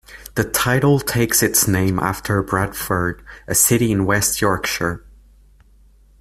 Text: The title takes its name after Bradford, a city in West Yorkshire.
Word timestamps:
The 0.33 0.45
title 0.49 0.99
takes 0.99 1.43
its 1.43 1.67
name 1.67 1.99
after 1.99 2.41
Bradford, 2.41 3.21
a 3.47 3.53
city 3.53 3.91
in 3.91 4.07
West 4.07 4.41
Yorkshire. 4.41 5.05